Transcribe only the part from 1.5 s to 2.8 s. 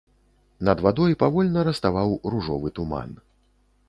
раставаў ружовы